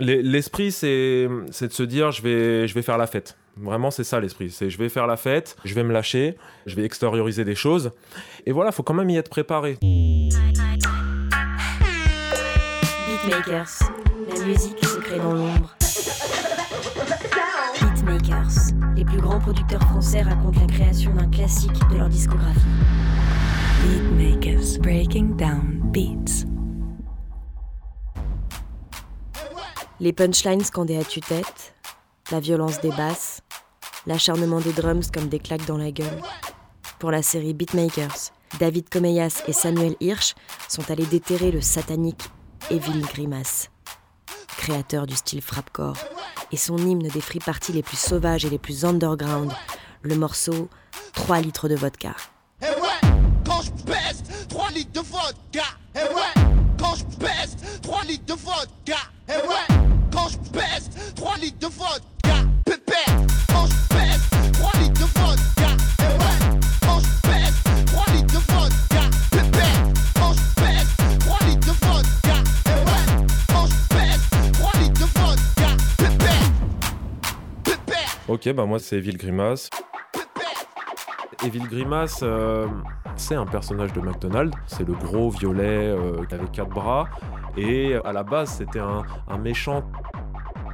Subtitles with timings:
[0.00, 3.36] Les- L'esprit, c'est c'est de se dire je vais, je vais faire la fête.
[3.56, 4.50] Vraiment, c'est ça l'esprit.
[4.50, 7.92] C'est je vais faire la fête, je vais me lâcher, je vais extérioriser des choses.
[8.46, 9.76] Et voilà, faut quand même y être préparé.
[13.06, 13.68] Beatmakers,
[14.34, 15.76] la musique se crée dans l'ombre.
[17.80, 22.60] Beatmakers, les plus grands producteurs français racontent la création d'un classique de leur discographie.
[24.16, 26.46] Beatmakers breaking down beats.
[30.02, 31.74] Les punchlines scandées à tue-tête,
[32.30, 33.42] la violence des basses,
[34.06, 36.22] l'acharnement des drums comme des claques dans la gueule.
[36.98, 40.34] Pour la série Beatmakers, David Comeyas et Samuel Hirsch
[40.68, 42.30] sont allés déterrer le satanique
[42.70, 43.68] Evil Grimace,
[44.56, 45.98] créateur du style frapcore,
[46.50, 49.52] et son hymne des free parties les plus sauvages et les plus underground,
[50.00, 50.70] le morceau
[51.12, 52.16] 3 litres de vodka.
[52.62, 53.10] Ouais,
[53.44, 55.64] quand je pèse 3 litres de vodka.
[55.94, 56.42] Ouais,
[56.78, 58.96] quand je pèse 3 litres de vodka.
[59.28, 59.79] Ouais,
[60.52, 62.48] quand je pèse 3 litres de vodka.
[62.64, 63.16] Pépère,
[63.48, 65.68] quand je pèse 3 litres de vodka.
[66.18, 69.00] Ouais, quand je pèse 3 litres de vodka.
[69.30, 69.82] Pépère,
[70.14, 72.36] quand je pèse 3 litres de vodka.
[72.74, 75.68] Ouais, quand je pèse 3 litres de vodka.
[75.98, 76.50] Pépère,
[77.64, 79.70] pépère, Ok, bah moi c'est Evil Grimace.
[81.44, 82.66] Evil Grimace, euh,
[83.16, 84.54] c'est un personnage de McDonald's.
[84.66, 87.08] C'est le gros violet euh, qui avait quatre bras.
[87.56, 89.82] Et à la base, c'était un, un méchant.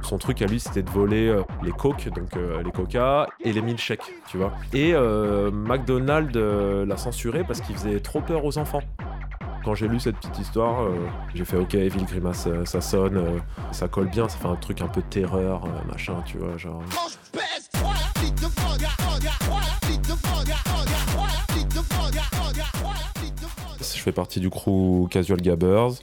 [0.03, 3.51] Son truc à lui, c'était de voler euh, les coques, donc euh, les coca, et
[3.51, 4.53] les milkshakes, tu vois.
[4.73, 8.81] Et euh, McDonald's l'a censuré parce qu'il faisait trop peur aux enfants.
[9.63, 10.87] Quand j'ai lu cette petite histoire,
[11.33, 13.21] j'ai fait ok, Evil Grimace, ça sonne,
[13.71, 16.81] ça colle bien, ça fait un truc un peu terreur, machin, tu vois, genre.
[16.89, 19.59] Quand je pèse 3 litres de vodka, vodka, 3
[19.89, 23.83] litres de vodka, vodka, 3 litres de vodka, vodka, 3 litres de vodka.
[23.93, 25.95] Je fais partie du crew Casual Gabbers.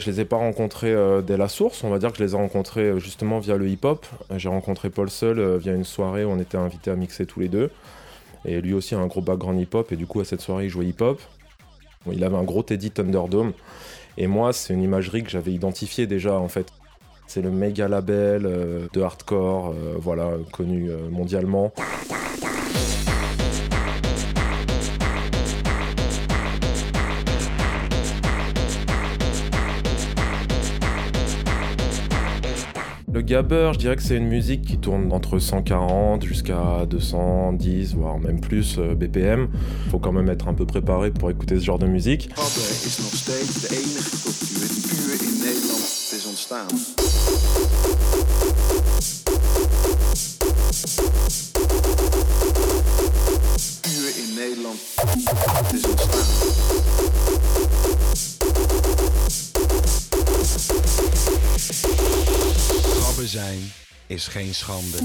[0.00, 2.32] Je les ai pas rencontrés euh, dès la source, on va dire que je les
[2.32, 4.06] ai rencontrés euh, justement via le hip-hop.
[4.34, 7.40] J'ai rencontré Paul Seul euh, via une soirée où on était invités à mixer tous
[7.40, 7.70] les deux.
[8.46, 10.70] Et lui aussi a un gros background hip-hop, et du coup à cette soirée il
[10.70, 11.20] jouait hip-hop.
[12.10, 13.52] Il avait un gros Teddy Thunderdome.
[14.16, 16.68] Et moi, c'est une imagerie que j'avais identifiée déjà en fait.
[17.26, 18.42] C'est le méga label
[18.92, 21.72] de hardcore, voilà, connu mondialement.
[33.30, 38.40] Gabber, je dirais que c'est une musique qui tourne entre 140 jusqu'à 210, voire même
[38.40, 39.48] plus euh, BPM.
[39.88, 42.28] Faut quand même être un peu préparé pour écouter ce genre de musique.
[64.10, 65.00] Is geen schande.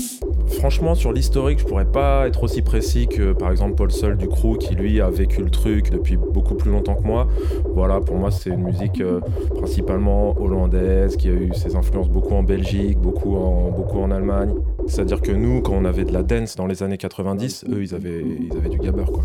[0.60, 4.28] Franchement, sur l'historique, je pourrais pas être aussi précis que par exemple Paul Sol du
[4.28, 7.28] crew qui lui a vécu le truc depuis beaucoup plus longtemps que moi.
[7.74, 9.20] Voilà, pour moi, c'est une musique euh,
[9.56, 14.54] principalement hollandaise qui a eu ses influences beaucoup en Belgique, beaucoup en, beaucoup en Allemagne.
[14.88, 17.94] C'est-à-dire que nous, quand on avait de la dance dans les années 90, eux, ils
[17.94, 19.24] avaient, ils avaient du gabber quoi.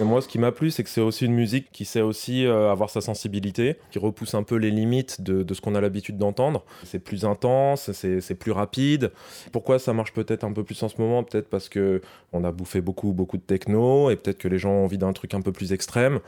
[0.00, 2.46] Et moi, ce qui m'a plu, c'est que c'est aussi une musique qui sait aussi
[2.46, 5.80] euh, avoir sa sensibilité, qui repousse un peu les limites de, de ce qu'on a
[5.80, 6.64] l'habitude d'entendre.
[6.84, 9.12] C'est plus intense, c'est c'est plus rapide.
[9.52, 11.22] Pourquoi ça marche peut-être un peu plus en ce moment?
[11.22, 12.00] Peut-être parce que
[12.32, 15.12] on a bouffé beaucoup, beaucoup de techno et peut-être que les gens ont envie d'un
[15.12, 16.20] truc un peu plus extrême.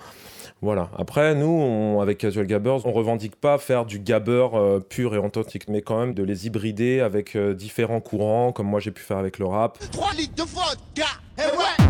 [0.63, 0.91] Voilà.
[0.99, 5.19] Après, nous, on- avec Casual Gabbers, on revendique pas faire du gabber euh, pur et
[5.19, 9.03] authentique, mais quand même de les hybrider avec euh, différents courants, comme moi j'ai pu
[9.03, 9.79] faire avec le rap.
[9.93, 11.07] 3 litres de vodka,
[11.39, 11.90] eh ouais,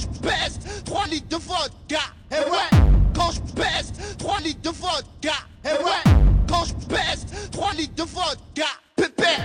[0.00, 2.00] je pèse 3 litres de vodka,
[2.30, 2.80] eh ouais,
[3.14, 5.34] quand je pèse 3 litres de vodka,
[5.64, 8.66] eh ouais, quand je pèse 3 litres de vodka.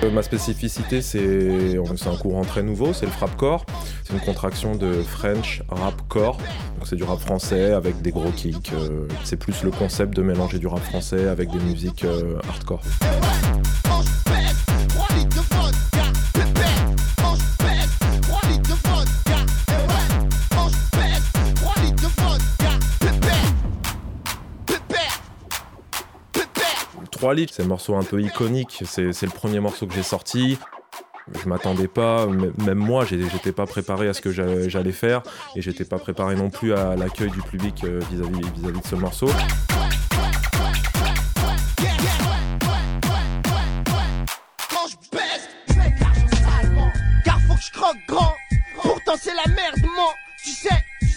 [0.03, 3.65] Euh, Ma spécificité, c'est c'est un courant très nouveau, c'est le frapcore.
[4.03, 6.37] C'est une contraction de French rapcore.
[6.77, 8.71] Donc c'est du rap français avec des gros kicks.
[8.73, 12.81] euh, c'est plus le concept de mélanger du rap français avec des musiques euh, hardcore.
[27.25, 28.83] 3 litres, c'est un morceau un peu iconique.
[28.85, 30.59] C'est le premier morceau que j'ai sorti.
[31.43, 35.23] Je m'attendais pas, même moi, j'étais pas préparé à ce que j'a- j'allais faire
[35.55, 39.27] et j'étais pas préparé non plus à l'accueil du public euh, vis-à-vis ce morceau.
[45.11, 45.89] Baisse, je fais
[47.93, 48.33] de grand.
[48.81, 50.13] Pourtant c'est la merde, man.
[50.43, 50.69] Tu sais,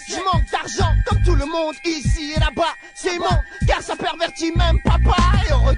[0.07, 4.51] je manque d'argent comme tout le monde ici et là-bas, c'est immonde, car ça pervertit
[4.55, 5.15] même papa.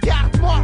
[0.01, 0.55] Regarde-moi,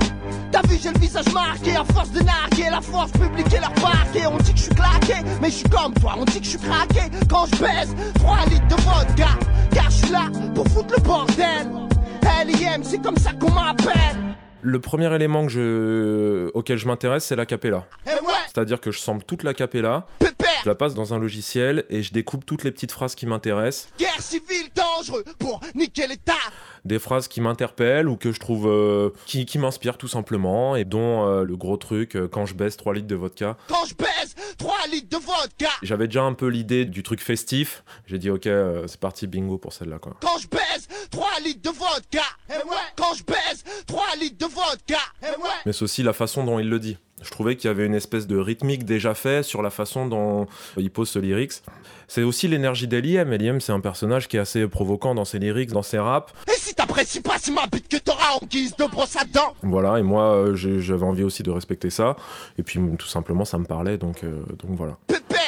[0.51, 3.74] t'as vu, j'ai le visage marqué à force de narguer la force publique et leur
[3.74, 4.25] parquet.
[4.31, 6.50] On dit que je suis claqué, mais je suis comme toi, on dit que je
[6.51, 9.30] suis craqué quand je baisse 3 litres de vodka,
[9.72, 10.25] car je suis là
[10.56, 11.68] pour foutre le bordel.
[12.45, 14.18] LIM, c'est comme ça qu'on m'appelle.
[14.62, 16.51] Le premier élément que je...
[16.54, 17.86] auquel je m'intéresse, c'est la capella.
[18.06, 20.06] Et ouais, C'est-à-dire que je sample toute la capella,
[20.63, 23.89] je la passe dans un logiciel et je découpe toutes les petites phrases qui m'intéressent,
[24.00, 26.33] guerre civile dangereux pour niquer l'État.
[26.86, 30.86] des phrases qui m'interpellent ou que je trouve euh, qui, qui m'inspirent tout simplement, et
[30.86, 33.57] dont euh, le gros truc, euh, quand je baisse 3 litres de vodka.
[33.68, 35.69] Quand je baisse 3 litres de vodka.
[35.83, 39.74] J'avais déjà un peu l'idée du truc festif, j'ai dit ok, c'est parti, bingo pour
[39.74, 40.15] celle-là quoi.
[40.21, 42.24] Quand je baisse 3 litres de vodka.
[43.07, 44.98] Quand je baisse 3 litres de vodka.
[45.24, 45.50] Et ouais.
[45.65, 46.98] Mais c'est aussi la façon dont il le dit.
[47.21, 50.45] Je trouvais qu'il y avait une espèce de rythmique déjà fait sur la façon dont
[50.75, 51.54] il pose ce lyrics.
[52.09, 53.31] C'est aussi l'énergie d'Eliem.
[53.31, 56.33] Eliem, c'est un personnage qui est assez provoquant dans ses lyrics, dans ses raps.
[56.48, 59.54] Et si t'apprécies pas, c'est ma bite que t'auras en guise de brosse à dents.
[59.63, 62.18] Voilà, et moi, euh, j'avais envie aussi de respecter ça.
[62.57, 64.98] Et puis, tout simplement, ça me parlait, donc, euh, donc voilà.
[65.07, 65.47] Pépère.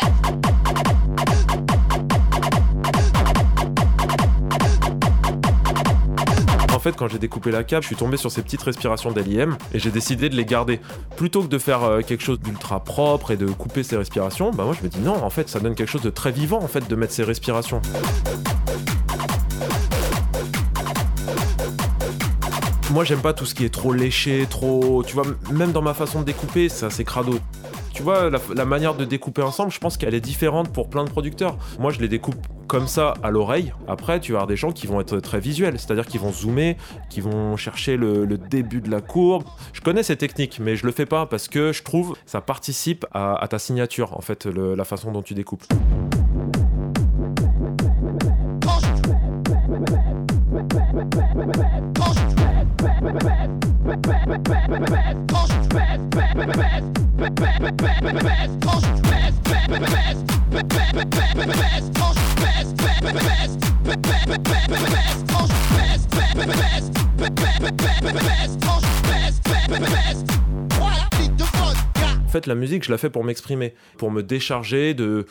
[6.95, 9.91] Quand j'ai découpé la cape, je suis tombé sur ces petites respirations d'Eliem et j'ai
[9.91, 10.79] décidé de les garder.
[11.15, 14.63] Plutôt que de faire euh, quelque chose d'ultra propre et de couper ces respirations, bah
[14.63, 16.67] moi je me dis non, en fait, ça donne quelque chose de très vivant en
[16.67, 17.81] fait de mettre ces respirations.
[22.91, 25.03] Moi, j'aime pas tout ce qui est trop léché, trop.
[25.05, 27.37] Tu vois, même dans ma façon de découper, c'est assez crado.
[27.99, 31.09] Tu vois, la, manière de découper ensemble, je pense qu'elle est différente pour plein de
[31.09, 31.57] producteurs.
[31.79, 33.73] Moi, je les découpe comme ça à l'oreille.
[33.89, 36.77] Après, tu vas avoir des gens qui vont être très visuels, c'est-à-dire qu'ils vont zoomer,
[37.09, 39.43] qui vont chercher le, début de la courbe.
[39.73, 43.05] Je connais ces techniques, mais je le fais pas parce que je trouve ça participe
[43.11, 45.65] à, ta signature, en fait, la façon dont tu découpes.
[72.29, 75.25] En fait, la musique, je la fais pour m'exprimer, pour me décharger de.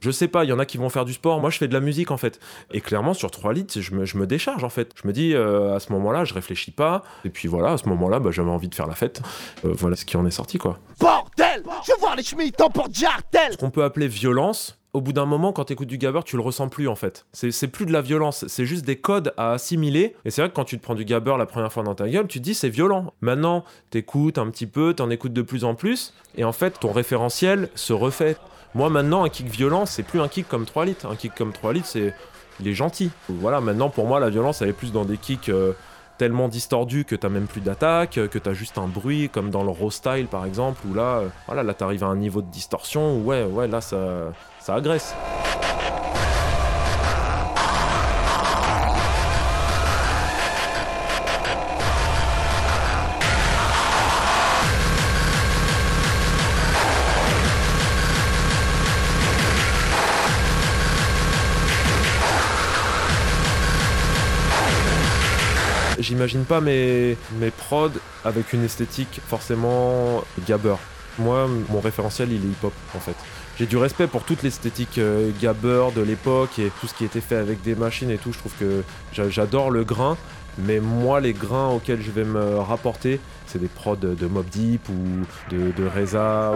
[0.00, 1.40] Je sais pas, il y en a qui vont faire du sport.
[1.40, 2.40] Moi, je fais de la musique en fait.
[2.72, 4.92] Et clairement, sur 3 litres, je me, je me décharge en fait.
[5.00, 7.02] Je me dis, euh, à ce moment-là, je réfléchis pas.
[7.24, 9.20] Et puis voilà, à ce moment-là, bah, j'avais envie de faire la fête.
[9.64, 10.78] Euh, voilà ce qui en est sorti quoi.
[11.00, 15.26] Bordel Je voir les schmitts en porte-jartel Ce qu'on peut appeler violence, au bout d'un
[15.26, 17.26] moment, quand t'écoutes du gabber, tu le ressens plus en fait.
[17.32, 20.16] C'est c'est plus de la violence, c'est juste des codes à assimiler.
[20.24, 22.08] Et c'est vrai que quand tu te prends du gabber la première fois dans ta
[22.08, 23.12] gueule, tu te dis c'est violent.
[23.20, 26.90] Maintenant, t'écoutes un petit peu, t'en écoutes de plus en plus, et en fait, ton
[26.92, 28.36] référentiel se refait.
[28.78, 31.04] Moi, maintenant, un kick violent, c'est plus un kick comme 3 litres.
[31.10, 32.14] Un kick comme 3 litres, c'est.
[32.60, 33.10] Il est gentil.
[33.28, 35.48] Voilà, maintenant, pour moi, la violence, elle est plus dans des kicks.
[35.48, 35.72] euh,
[36.16, 39.70] tellement distordus que t'as même plus d'attaque, que t'as juste un bruit, comme dans le
[39.70, 43.18] raw style par exemple, où là, euh, voilà, là t'arrives à un niveau de distorsion,
[43.18, 44.32] où ouais, ouais, là ça
[44.66, 45.14] agresse.
[66.08, 67.90] J'imagine pas mes, mes prods
[68.24, 70.76] avec une esthétique forcément gabber.
[71.18, 73.14] Moi, mon référentiel, il est hip-hop en fait.
[73.58, 77.20] J'ai du respect pour toute l'esthétique euh, gabber de l'époque et tout ce qui était
[77.20, 78.32] fait avec des machines et tout.
[78.32, 80.16] Je trouve que j'a- j'adore le grain,
[80.56, 84.88] mais moi, les grains auxquels je vais me rapporter, c'est des prods de, Mob Deep
[84.88, 86.54] ou de Reza.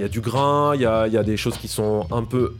[0.00, 2.24] Y a du grain, il y a, il y a des choses qui sont un
[2.24, 2.54] peu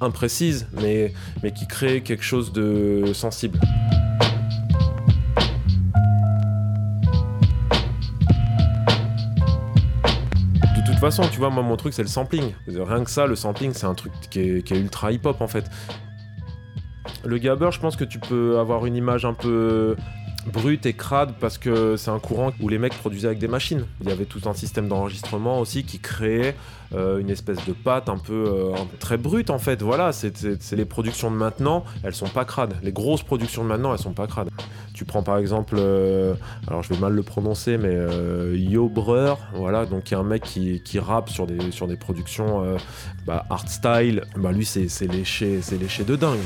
[0.00, 3.58] imprécises, mais, mais qui créent quelque chose de sensible.
[10.76, 12.52] De toute façon, tu vois, moi, mon truc, c'est le sampling.
[12.66, 15.48] Rien que ça, le sampling, c'est un truc qui est, qui est ultra hip-hop, en
[15.48, 15.70] fait.
[17.24, 19.96] Le gabber, je pense que tu peux avoir une image un peu
[20.46, 23.86] brut et crade parce que c'est un courant où les mecs produisaient avec des machines.
[24.00, 26.54] Il y avait tout un système d'enregistrement aussi qui créait
[26.92, 29.82] euh, une espèce de pâte un peu euh, très brute en fait.
[29.82, 30.32] Voilà, c'est
[30.72, 32.74] les productions de maintenant, elles sont pas crades.
[32.82, 34.48] Les grosses productions de maintenant, elles sont pas crades.
[34.92, 36.34] Tu prends par exemple, euh,
[36.66, 37.96] alors je vais mal le prononcer, mais
[38.56, 42.76] Yo Breur, voilà, donc il y a un mec qui, rappe sur des, productions
[43.26, 44.24] bah, art style.
[44.36, 46.38] Bah lui, c'est léché, c'est léché de dingue.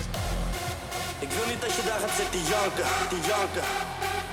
[2.35, 3.67] Zitten janken, te janken.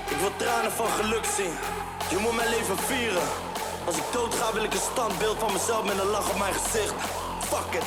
[0.09, 1.53] Ik wil tranen van geluk zien.
[2.09, 3.27] Je moet mijn leven vieren.
[3.85, 6.53] Als ik dood ga, wil ik een standbeeld van mezelf met een lach op mijn
[6.53, 6.93] gezicht.
[7.39, 7.85] Fuck it.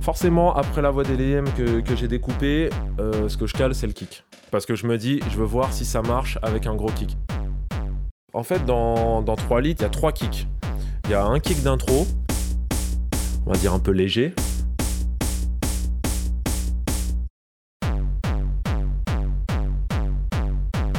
[0.00, 3.74] Forcément, après la voix des LM que, que j'ai découpée, euh, ce que je cale,
[3.74, 4.22] c'est le kick.
[4.54, 7.16] Parce que je me dis, je veux voir si ça marche avec un gros kick.
[8.32, 10.46] En fait, dans, dans 3 litres, il y a 3 kicks.
[11.06, 12.06] Il y a un kick d'intro,
[13.46, 14.32] on va dire un peu léger.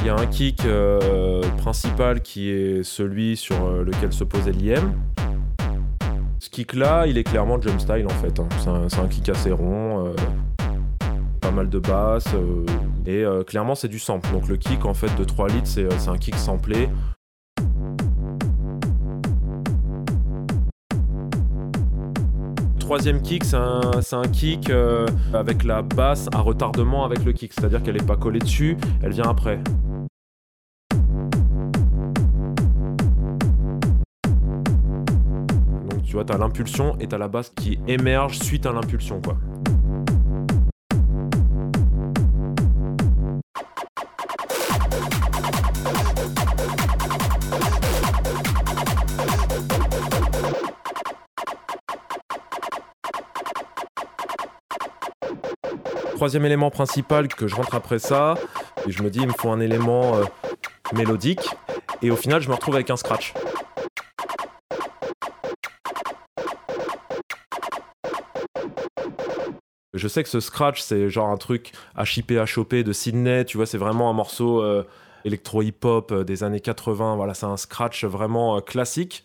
[0.02, 4.52] Il y a un kick euh, principal qui est celui sur euh, lequel se posait
[4.52, 4.92] l'IM.
[6.40, 8.38] Ce kick là, il est clairement jump style en fait.
[8.38, 8.48] hein.
[8.88, 10.12] C'est un, kick assez rond, euh,
[11.46, 12.66] pas mal de basses, euh,
[13.06, 14.28] et euh, clairement c'est du sample.
[14.32, 16.88] Donc le kick en fait de 3 litres, c'est euh, c'est un kick samplé.
[22.80, 23.80] Troisième kick, c'est un,
[24.12, 24.72] un kick
[25.32, 29.12] avec la basse à retardement avec le kick, c'est-à-dire qu'elle n'est pas collée dessus, elle
[29.12, 29.60] vient après.
[35.90, 39.36] Donc tu vois, t'as l'impulsion et t'as la basse qui émerge suite à l'impulsion, quoi.
[56.26, 58.34] Troisième élément principal que je rentre après ça,
[58.84, 60.24] et je me dis il me faut un élément euh,
[60.92, 61.48] mélodique,
[62.02, 63.32] et au final je me retrouve avec un scratch.
[69.94, 73.66] Je sais que ce scratch, c'est genre un truc HIP HOP de Sydney, tu vois,
[73.66, 74.84] c'est vraiment un morceau euh,
[75.24, 79.22] électro-hip-hop euh, des années 80, voilà, c'est un scratch vraiment classique.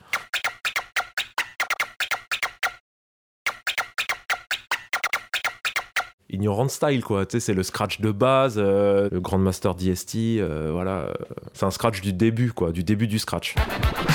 [6.33, 10.69] Ignorant style, quoi, tu sais, c'est le scratch de base, euh, le Grandmaster DST, euh,
[10.71, 11.13] voilà,
[11.51, 13.55] c'est un scratch du début, quoi, du début du scratch.«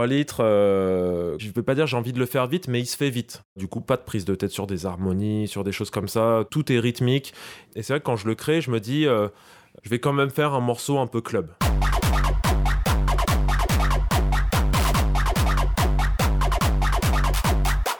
[0.00, 2.86] 3 litres, euh, je vais pas dire j'ai envie de le faire vite, mais il
[2.86, 3.42] se fait vite.
[3.56, 6.44] Du coup, pas de prise de tête sur des harmonies, sur des choses comme ça.
[6.50, 7.34] Tout est rythmique.
[7.76, 9.28] Et c'est vrai que quand je le crée, je me dis, euh,
[9.82, 11.50] je vais quand même faire un morceau un peu club.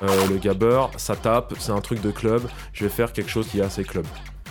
[0.02, 2.48] Euh, le gabber, ça tape, c'est un truc de club.
[2.72, 4.06] Je vais faire quelque chose qui est assez club.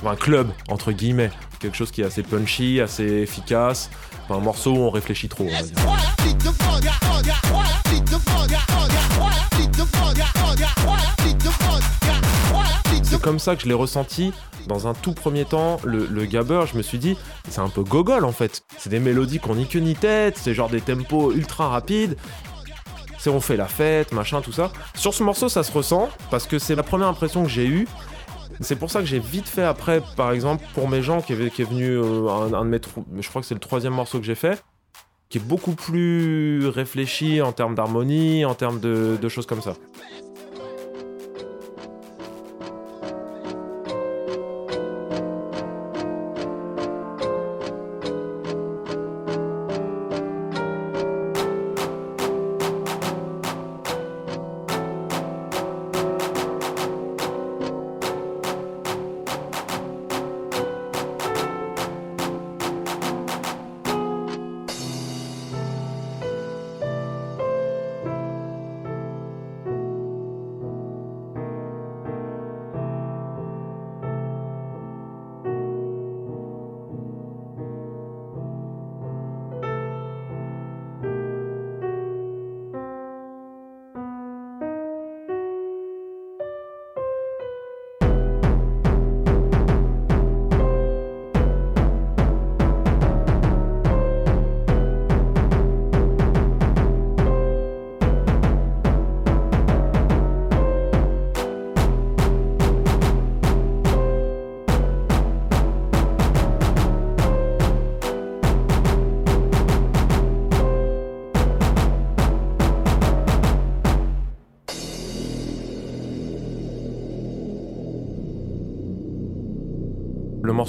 [0.05, 1.31] Un club, entre guillemets.
[1.59, 3.89] Quelque chose qui est assez punchy, assez efficace.
[4.29, 5.47] Un morceau où on réfléchit trop.
[13.03, 14.31] C'est comme ça que je l'ai ressenti.
[14.67, 17.17] Dans un tout premier temps, le, gabber, je me suis dit,
[17.49, 18.63] c'est un peu gogol en fait.
[18.77, 22.15] C'est des mélodies qu'on ni queue ni tête, c'est genre des tempos ultra rapides.
[23.17, 24.71] C'est on fait la fête, machin, tout ça.
[24.95, 27.87] Sur ce morceau, ça se ressent parce que c'est la première impression que j'ai eue.
[28.61, 31.35] C'est pour ça que j'ai vite fait après, par exemple, pour mes gens qui est,
[31.63, 32.79] venu euh, un, de mes,
[33.21, 34.61] je crois que c'est le troisième morceau que j'ai fait,
[35.29, 39.75] qui est beaucoup plus réfléchi en termes d'harmonie, en termes de choses comme ça.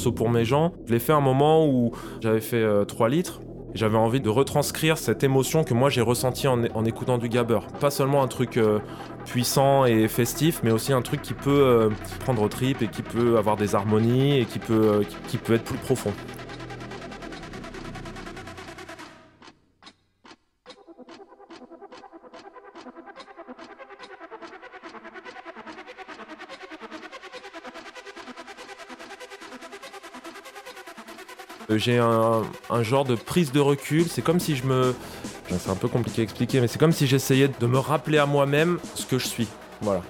[0.08, 3.40] Pour mes gens, je l'ai fait à un moment où j'avais fait euh, 3 litres.
[3.74, 7.60] J'avais envie de retranscrire cette émotion que moi j'ai ressentie en, écoutant du gabber.
[7.78, 8.80] Pas seulement un truc euh,
[9.26, 11.88] puissant et festif, mais aussi un truc qui peut euh,
[12.20, 15.54] prendre au trip et qui peut avoir des harmonies et qui peut, euh, qui peut
[15.54, 16.12] être plus profond.
[31.76, 34.94] J'ai un, un genre de prise de recul, c'est comme si je me...
[35.48, 38.26] C'est un peu compliqué à expliquer, mais c'est comme si j'essayais de me rappeler à
[38.26, 39.48] moi-même ce que je suis.
[39.80, 40.00] Voilà.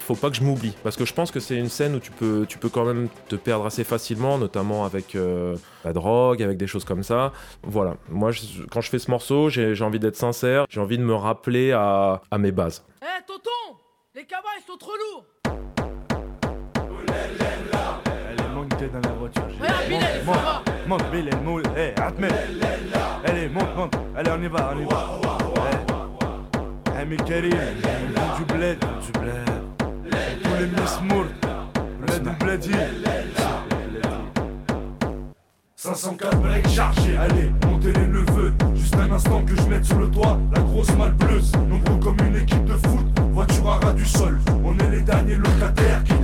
[0.00, 2.10] Faut pas que je m'oublie, parce que je pense que c'est une scène où tu
[2.10, 6.56] peux, tu peux quand même te perdre assez facilement, notamment avec euh, la drogue, avec
[6.56, 7.32] des choses comme ça.
[7.62, 7.94] Voilà.
[8.08, 11.14] Moi, je- quand je fais ce morceau, j'ai envie d'être sincère, j'ai envie de me
[11.14, 12.84] rappeler à, à mes bases.
[13.02, 13.78] Eh tonton
[14.14, 15.24] Les cabas ils sont trop lourds
[18.06, 19.42] Elle est montée dans la voiture.
[19.50, 21.66] j'ai- Regarde Bilal, ça va monte, monte, Bilal, monte.
[21.76, 22.32] Eh, Atmel.
[23.24, 23.96] Allez, monte, monte.
[24.16, 25.18] Allez, on y va, on y va.
[26.94, 29.48] Eh, Ami Karim, du bled, du bled.
[30.42, 31.26] Tous les mismours,
[32.00, 32.70] bled du bledi.
[35.76, 38.52] 504 break chargé, allez, montez les neveux.
[38.74, 41.52] Juste un instant que je mette sur le toit la grosse malle bleuse.
[41.68, 44.40] Nombreux comme une équipe de foot, voiture à ras du sol.
[44.64, 46.14] On est les derniers locataires qui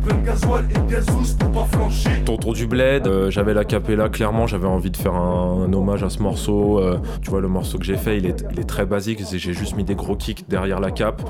[0.00, 2.22] plein de gasoil et de gazous pour pas flancher.
[2.24, 6.02] Tonton du Bled, euh, j'avais la capella, clairement j'avais envie de faire un, un hommage
[6.02, 6.78] à ce morceau.
[6.80, 9.52] euh, tu vois, le morceau que j'ai fait, il est, il est très basique, j'ai
[9.52, 11.22] juste mis des gros kicks derrière la cape.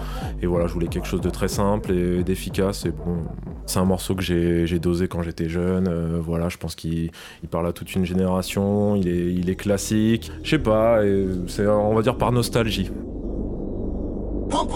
[0.42, 2.87] Et voilà, je voulais quelque chose de très simple et d'efficace.
[2.87, 3.18] Et bon,
[3.66, 5.88] c'est un morceau que j'ai dosé quand j'étais jeune.
[5.88, 7.11] euh, voilà, je pense qu'il
[7.42, 10.30] il parle à toute une génération, il est, il est classique.
[10.42, 11.00] Je sais pas,
[11.46, 12.90] c'est on va dire par nostalgie.
[14.52, 14.66] En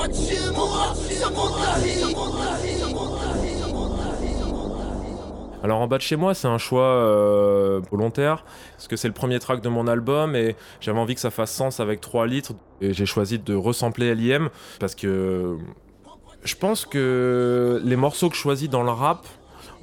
[5.64, 9.14] Alors en bas de chez moi, c'est un choix euh, volontaire, parce que c'est le
[9.14, 12.52] premier track de mon album et j'avais envie que ça fasse sens avec 3 litres.
[12.82, 15.56] Et j'ai choisi de ressampler LIM, parce que
[16.44, 19.26] je pense que les morceaux que je choisis dans le rap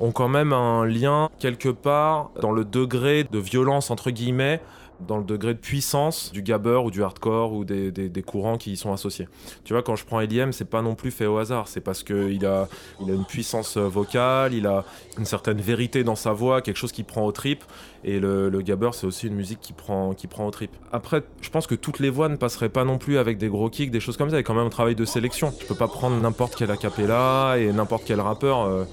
[0.02, 4.60] ont quand même un lien quelque part dans le degré de violence entre guillemets
[5.08, 8.78] dans le degré de puissance du gabber ou du hardcore ou des, courants qui y
[8.78, 9.28] sont associés.
[9.64, 12.04] Tu vois, quand je prends Eliem, c'est pas non plus fait au hasard, c'est parce
[12.04, 12.68] qu'il a,
[13.02, 14.86] il a une puissance euh, vocale, il a
[15.18, 17.64] une certaine vérité dans sa voix, quelque chose qui prend au trip,
[18.04, 20.72] et le, gabber, c'est aussi une musique qui prend, qui prend au trip.
[20.92, 23.70] Après, je pense que toutes les voix ne passeraient pas non plus avec des gros
[23.70, 25.52] kicks, des choses comme ça, il y a quand même un travail de sélection.
[25.60, 28.62] Tu peux pas prendre n'importe quel acapella et n'importe quel rappeur.
[28.62, 28.86] euh,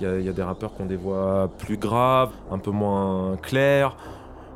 [0.00, 3.96] il y, a- des rappeurs qui ont des voix plus graves, un peu moins claires.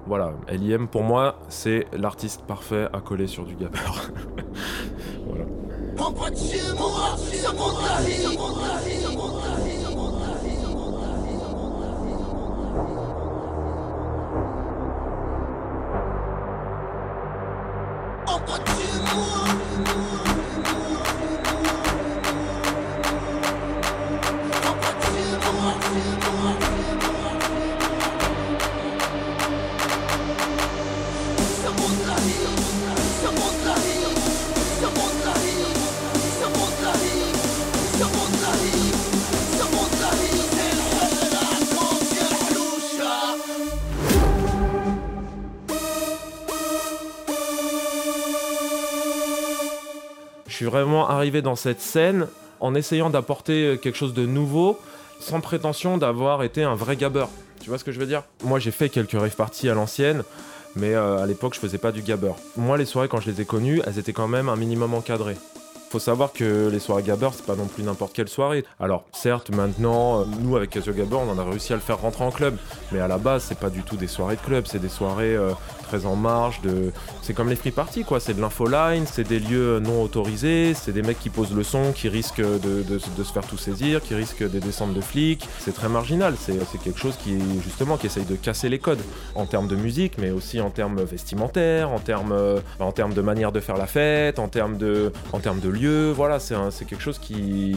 [0.07, 0.89] Voilà, L.I.M.
[0.89, 3.79] pour moi, c'est l'artiste parfait à coller sur du gabber.
[50.69, 52.27] vraiment arrivé dans cette scène
[52.61, 54.79] en essayant d'apporter quelque chose de nouveau,
[55.21, 57.27] sans prétention d'avoir été un vrai gabber.
[57.61, 58.23] Tu vois ce que je veux dire?
[58.45, 60.23] Moi, j'ai fait quelques rave parties à l'ancienne,
[60.77, 62.33] mais euh, à l'époque, je faisais pas du gabber.
[62.57, 65.37] Moi, les soirées, quand je les ai connues, elles étaient quand même un minimum encadrées.
[65.91, 68.65] Faut savoir que les soirées gabber, c'est pas non plus n'importe quelle soirée.
[68.79, 71.99] Alors, certes, maintenant, euh, nous, avec Casio Gabber, on en a réussi à le faire
[71.99, 72.57] rentrer en club.
[72.93, 75.35] Mais à la base, c'est pas du tout des soirées de club, c'est des soirées
[75.35, 75.53] euh,
[75.89, 76.93] très en marge de.
[77.23, 78.21] C'est comme les free parties, quoi.
[78.21, 81.93] C'est de l'infoline, c'est des lieux non autorisés, c'est des mecs qui posent le son,
[81.93, 85.49] qui risquent de, se faire tout saisir, qui risquent des descentes de flics.
[85.59, 86.35] C'est très marginal.
[86.39, 89.03] C'est quelque chose qui, justement, qui essaye de casser les codes
[89.35, 92.61] en termes de musique, mais aussi en termes vestimentaires, en termes, euh,
[93.15, 95.41] de manière de faire la fête, en termes de, en.
[96.15, 97.77] Voilà, c'est quelque chose qui.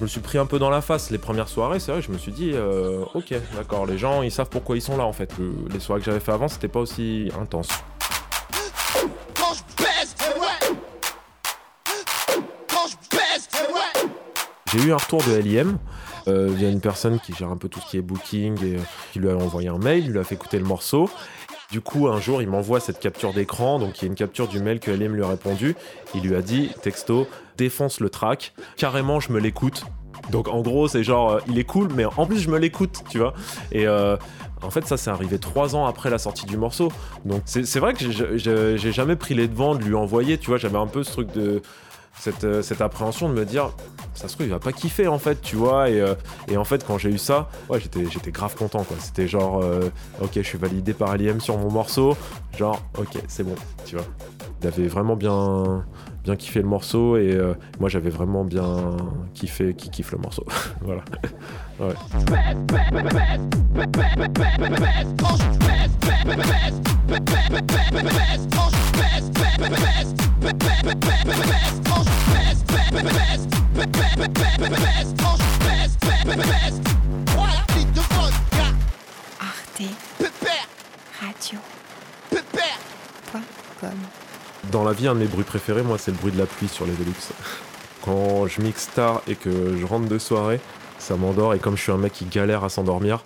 [0.00, 2.10] Je me suis pris un peu dans la face les premières soirées, c'est vrai, je
[2.10, 5.12] me suis dit, euh, ok, d'accord, les gens ils savent pourquoi ils sont là en
[5.12, 5.30] fait.
[5.38, 7.68] Le- les soirées que j'avais fait avant, c'était pas aussi intense.
[9.36, 10.74] Quand je baisse, ouais.
[12.66, 14.10] Quand je baisse, ouais.
[14.72, 15.76] J'ai eu un retour de LIM.
[16.28, 18.56] Euh, Il y a une personne qui gère un peu tout ce qui est booking
[18.64, 18.80] et euh,
[19.12, 21.10] qui lui a envoyé un mail, il lui a fait écouter le morceau.
[21.70, 24.48] Du coup, un jour, il m'envoie cette capture d'écran, donc il y a une capture
[24.48, 25.76] du mail que LM lui a répondu.
[26.14, 27.28] Il lui a dit, texto,
[27.60, 29.84] défonce le track, carrément, je me l'écoute.
[30.30, 33.02] Donc en gros, c'est genre, euh, il est cool, mais en plus, je me l'écoute,
[33.10, 33.34] tu vois.
[33.72, 34.16] Et euh,
[34.62, 36.90] en fait, ça, c'est arrivé trois ans après la sortie du morceau.
[37.24, 40.58] Donc c'est vrai que j'ai- jamais pris les devants de lui envoyer, tu vois.
[40.58, 41.62] J'avais un peu ce truc de.
[42.18, 43.70] Cette, euh, cette appréhension de me dire,
[44.14, 45.88] ça se trouve, il va pas kiffer en fait, tu vois.
[45.88, 46.04] Et,
[46.48, 48.96] et en fait, quand j'ai eu ça, ouais, j'étais j'étais grave content, quoi.
[49.00, 49.62] C'était genre,
[50.20, 52.16] ok, je suis validé par Aliem sur mon morceau.
[52.58, 53.54] Genre, ok, c'est bon,
[53.86, 54.04] tu vois.
[54.60, 55.82] Il avait vraiment bien,
[56.24, 58.96] bien kiffé le morceau et euh, moi j'avais vraiment bien
[59.34, 60.44] kiffé qui kiffe le morceau.
[60.80, 61.02] voilà.
[61.80, 61.94] Ouais.
[79.40, 79.82] Arte
[81.20, 81.58] Radio.
[83.80, 84.19] Comme.
[84.70, 86.68] Dans la vie, un de mes bruits préférés, moi, c'est le bruit de la pluie
[86.68, 87.12] sur les Velux.
[88.04, 90.60] Quand je mixe tard et que je rentre de soirée,
[90.98, 91.54] ça m'endort.
[91.54, 93.24] Et comme je suis un mec qui galère à s'endormir,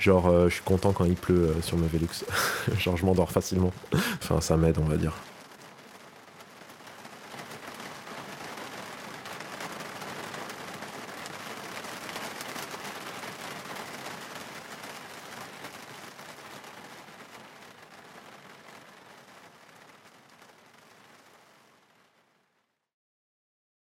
[0.00, 2.24] genre, euh, je suis content quand il pleut euh, sur mes Velux.
[2.78, 3.72] genre, je m'endors facilement.
[4.20, 5.12] Enfin, ça m'aide, on va dire.